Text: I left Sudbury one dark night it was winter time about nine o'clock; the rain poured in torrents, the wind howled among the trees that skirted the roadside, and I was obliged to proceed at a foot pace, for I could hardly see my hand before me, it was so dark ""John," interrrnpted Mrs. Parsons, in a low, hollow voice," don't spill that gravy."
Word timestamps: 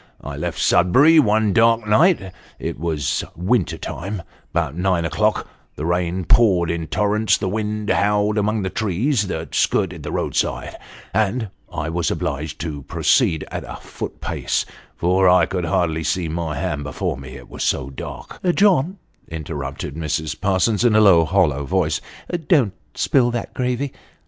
I 0.21 0.35
left 0.35 0.57
Sudbury 0.59 1.19
one 1.19 1.53
dark 1.53 1.85
night 1.85 2.31
it 2.57 2.79
was 2.79 3.23
winter 3.35 3.77
time 3.77 4.23
about 4.49 4.75
nine 4.75 5.05
o'clock; 5.05 5.47
the 5.75 5.85
rain 5.85 6.25
poured 6.25 6.71
in 6.71 6.87
torrents, 6.87 7.37
the 7.37 7.47
wind 7.47 7.87
howled 7.91 8.39
among 8.39 8.63
the 8.63 8.71
trees 8.71 9.27
that 9.27 9.53
skirted 9.53 10.01
the 10.01 10.11
roadside, 10.11 10.75
and 11.13 11.49
I 11.71 11.89
was 11.89 12.09
obliged 12.09 12.59
to 12.61 12.81
proceed 12.81 13.45
at 13.51 13.63
a 13.63 13.75
foot 13.75 14.19
pace, 14.21 14.65
for 14.95 15.29
I 15.29 15.45
could 15.45 15.65
hardly 15.65 16.03
see 16.03 16.27
my 16.27 16.55
hand 16.57 16.83
before 16.83 17.15
me, 17.15 17.35
it 17.35 17.47
was 17.47 17.63
so 17.63 17.91
dark 17.91 18.39
""John," 18.55 18.97
interrrnpted 19.31 19.91
Mrs. 19.93 20.41
Parsons, 20.41 20.83
in 20.83 20.95
a 20.95 20.99
low, 20.99 21.25
hollow 21.25 21.63
voice," 21.63 22.01
don't 22.49 22.73
spill 22.95 23.29
that 23.29 23.53
gravy." 23.53 23.93